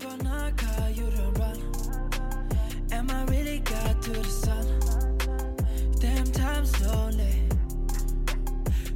[0.00, 1.58] gonna call you to run.
[2.90, 4.66] Am I really got to the sun?
[6.00, 7.46] Damn time slowly.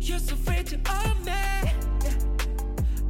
[0.00, 1.32] You're so afraid to own me.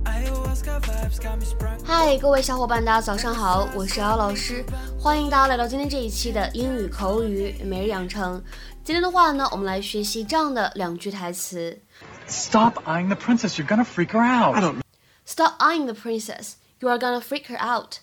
[0.05, 1.79] Ayahuasca vibes got me sprung.
[1.85, 4.65] 嗨，各位小伙伴，大家早上好，我是姚老师，
[4.99, 8.43] 欢迎大家来到今天这一期的英语口语每日养成。
[8.83, 11.79] 今天的话呢，我们来学习这样的两句台词
[12.27, 13.57] Stop eyeing the princess.
[13.57, 14.83] You're gonna freak her out.
[15.25, 17.98] Stop eyeing the princess, you are gonna freak her out.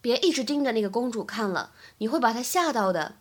[0.00, 3.16] 别一直盯着那个公主看了，你会把她吓到的。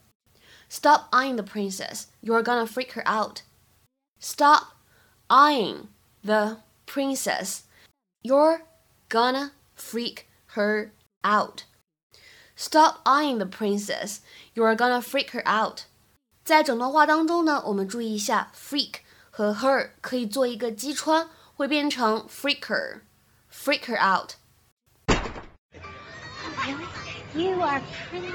[0.69, 3.41] Stop eyeing the princess, you are gonna freak her out.
[4.19, 4.75] Stop
[5.27, 5.87] eyeing
[6.23, 7.61] the princess,
[8.21, 8.61] you're
[9.09, 10.91] gonna freak her
[11.23, 11.63] out.
[12.55, 14.19] Stop eyeing the princess,
[14.53, 15.81] you are gonna freak her out.
[16.43, 24.33] 在整段话当中呢，我们注意一下，freak 和 her 可以做一个击穿，会变成 freaker。freak her out.
[26.66, 26.84] Really?
[27.34, 28.32] You are pretty.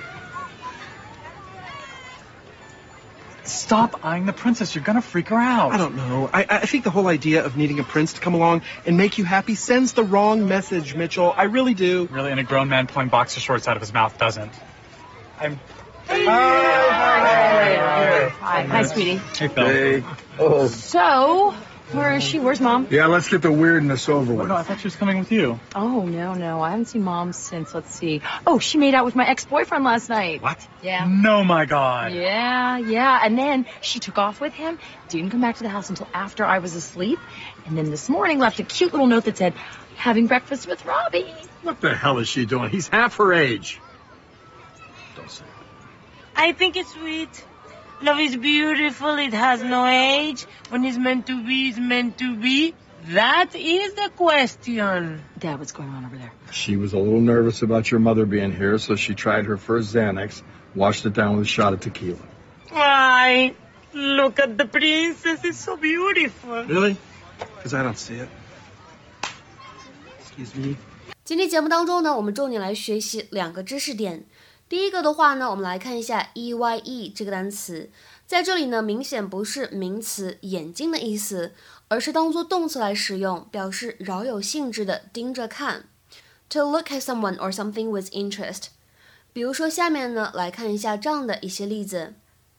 [3.43, 4.73] Stop eyeing the princess.
[4.73, 5.71] You're gonna freak her out.
[5.71, 6.29] I don't know.
[6.33, 9.19] I, I think the whole idea of needing a prince to come along and make
[9.19, 11.31] you happy sends the wrong message, Mitchell.
[11.35, 12.07] I really do.
[12.11, 14.51] Really, and a grown man pulling boxer shorts out of his mouth doesn't.
[15.39, 15.59] I'm.
[18.47, 19.17] Hi, hi, sweetie.
[19.17, 20.03] Hey, Phil.
[20.39, 21.53] Oh, So,
[21.91, 22.39] where is she?
[22.39, 22.87] Where's mom?
[22.89, 24.47] yeah, let's get the weirdness over Oh, with.
[24.47, 25.59] no, I thought she was coming with you.
[25.75, 26.61] Oh, no, no.
[26.61, 28.21] I haven't seen mom since, let's see.
[28.45, 30.41] Oh, she made out with my ex-boyfriend last night.
[30.41, 30.67] What?
[30.81, 31.05] Yeah.
[31.07, 32.11] No, my God.
[32.13, 33.19] Yeah, yeah.
[33.23, 36.43] And then she took off with him, didn't come back to the house until after
[36.43, 37.19] I was asleep.
[37.65, 39.53] And then this morning left a cute little note that said,
[39.95, 41.33] having breakfast with Robbie.
[41.61, 42.69] What the hell is she doing?
[42.69, 43.79] He's half her age.
[45.15, 45.51] Don't say it.
[46.35, 47.45] I think it's sweet.
[48.02, 49.18] Love is beautiful.
[49.18, 50.46] It has no age.
[50.70, 52.74] When it's meant to be, it's meant to be.
[53.08, 55.22] That is the question.
[55.38, 56.32] Dad, what's going on over there?
[56.50, 59.94] She was a little nervous about your mother being here, so she tried her first
[59.94, 60.42] Xanax,
[60.74, 62.18] washed it down with a shot of tequila.
[62.70, 63.54] Why?
[63.92, 65.44] Look at the princess.
[65.44, 66.64] It's so beautiful.
[66.64, 66.96] Really?
[67.56, 68.28] Because I don't see it.
[70.20, 70.76] Excuse me.
[71.24, 74.24] 今天节目当中呢，我们重点来学习两个知识点。
[74.67, 77.91] 第一个的话呢，我们来看一下 e y e 这个单词，
[78.25, 81.53] 在这里呢，明显不是名词眼睛的意思，
[81.87, 85.85] 而是当做动词来使用，表示饶有兴致的盯着看。
[86.49, 88.69] To look at someone or something with interest。
[89.33, 92.15] 比如说下面呢，来看一下这样的一些例子。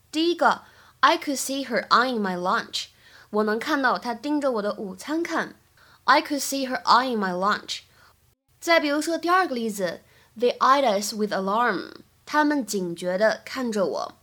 [0.09, 0.61] 第一个
[1.01, 2.85] ，I could see her eyeing my lunch。
[3.31, 5.55] 我能看到她盯着我的午餐看。
[6.05, 7.79] I could see her eyeing my lunch。
[8.61, 10.01] 再比如说第二个例子
[10.39, 11.91] ，They eyed us with alarm，
[12.25, 14.13] 他们警觉地看着我。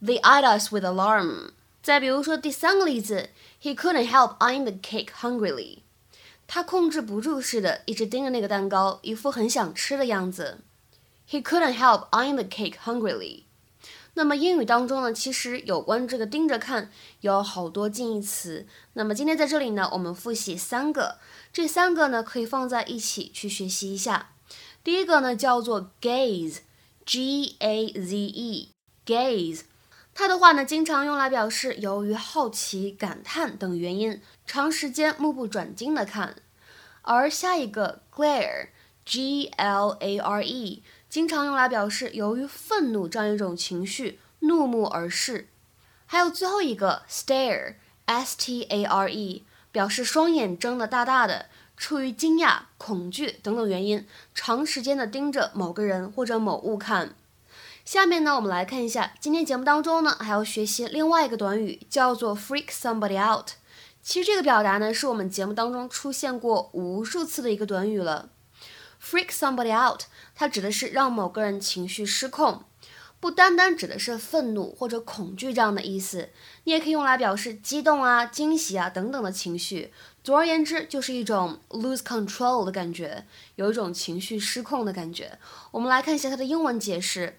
[0.00, 1.50] They eyed us with alarm。
[1.82, 3.30] 再比如说第三个例子
[3.62, 5.80] ，He couldn't help eyeing the cake hungrily，
[6.46, 10.58] 他控制不住似的，一直盯着那个蛋糕，一副很想吃的样子。
[11.28, 13.44] He couldn't help eyeing the cake hungrily。
[14.14, 16.90] 那么英语当中呢，其实有关这个盯着看
[17.20, 18.66] 有好多近义词。
[18.94, 21.18] 那么今天在这里呢，我们复习三个，
[21.52, 24.30] 这三个呢可以放在一起去学习一下。
[24.86, 29.62] 第一个呢叫做 gaze，g a z e，gaze，
[30.14, 36.36] 它的话呢经常用来表示由于好奇、感叹等原因，长时间目不转睛的看。
[37.02, 40.84] 而下一个 glare，g l a r e。
[41.08, 45.48] 经常用来表示由于愤怒这样一种情绪，怒目而视。
[46.04, 49.44] 还有最后一个 stare，s t a r e，
[49.76, 57.14] 表示双眼睁得大大的，出于惊讶、恐惧等等原因，长时间的盯着某个人或者某物看。
[57.84, 63.50] 下面呢，我们来看一下，今天节目当中呢，还要学习另外一个短语，叫做 freak somebody out。
[64.02, 68.30] 其实这个表达呢，是我们节目当中出现过无数次的一个短语了。
[68.98, 70.04] freak somebody out，
[70.34, 72.64] 它指的是让某个人情绪失控，
[73.18, 76.28] 不单单指的是愤怒或者恐惧这样的意思，
[76.64, 79.92] 你也可以用来表示激动啊、惊喜啊等等的情绪。
[80.22, 83.24] 总而言之，就是一种 lose control 的感觉，
[83.54, 85.38] 有一种情绪失控的感觉。
[85.70, 87.38] 我们来看一下它的英文解释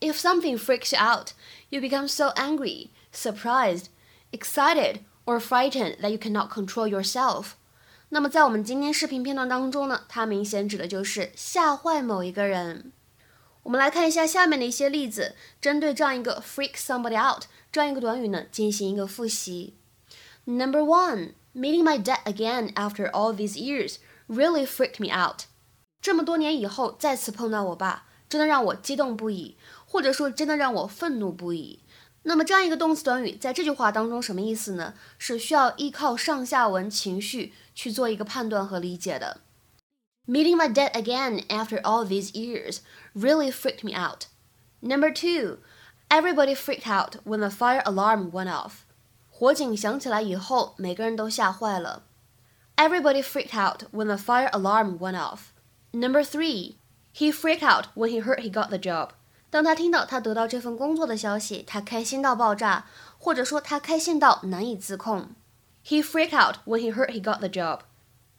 [0.00, 1.30] ：If something freaks you out,
[1.70, 3.86] you become so angry, surprised,
[4.30, 7.52] excited, or frightened that you cannot control yourself.
[8.10, 12.92] 那么在我们今天视频片段当中呢，它明显指的就是吓坏某一个人。
[13.68, 19.74] 我们来看一下下面的一些例子，针对这样一个 freak somebody out 这样一个短语呢，进行一个复习。
[20.46, 25.42] Number one, meeting my dad again after all these years really freaked me out.
[26.00, 31.80] 这么多年以后再次碰到我爸，真的让我激动不已，或者说真的让我愤怒不已。
[32.22, 34.94] 那么这样一个动词短语在这句话当中什么意思呢？
[35.18, 39.42] 是需要依靠上下文情绪去做一个判断和理解的。
[40.27, 42.81] Meeting my dad again after all these years
[43.13, 44.27] really freaked me out.
[44.81, 45.57] Number two,
[46.09, 48.85] everybody freaked out when the fire alarm went off.
[49.29, 52.03] 火警响起来以后，每个人都吓坏了。
[52.77, 55.51] Everybody freaked out when the fire alarm went off.
[55.91, 56.75] Number three,
[57.13, 59.09] he freaked out when he heard he got the job.
[59.49, 62.85] 当他听到他得到这份工作的消息，他开心到爆炸，
[63.19, 65.29] 或者说他开心到难以自控。
[65.85, 67.81] He freaked out when he heard he got the job.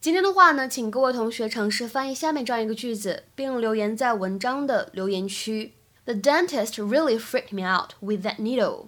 [0.02, 5.74] 今天的话呢，请各位同学尝试翻译下面这样一个句子，并留言在文章的留言区。
[6.06, 8.88] The dentist really freaked me out with that needle.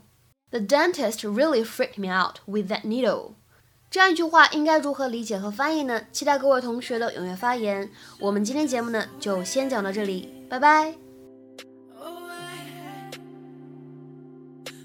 [0.51, 3.33] The dentist really freaked me out with that needle.
[3.89, 6.05] 这样一句话应该如何理解和翻译呢？
[6.13, 7.89] 期待各位同学的踊跃发言。
[8.21, 10.95] 我们今天节目呢就先讲到这里，拜拜。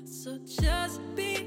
[0.04, 1.46] So just be